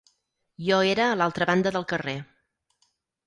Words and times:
Jo 0.67 0.77
era 0.93 1.03
a 1.09 1.19
l'altra 1.19 1.47
banda 1.51 1.73
del 1.77 1.85
carrer 1.91 2.17